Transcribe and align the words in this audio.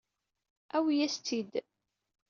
Awi-as-tt-id. 0.75 1.53